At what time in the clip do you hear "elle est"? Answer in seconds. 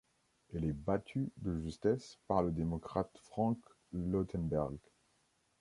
0.51-0.73